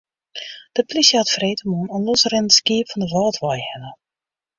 De 0.71 0.83
plysje 0.85 1.17
hat 1.17 1.29
freedtemoarn 1.35 1.93
in 1.95 2.05
losrinnend 2.07 2.55
skiep 2.59 2.87
fan 2.89 3.01
de 3.03 3.07
Wâldwei 3.13 3.59
helle. 3.71 3.91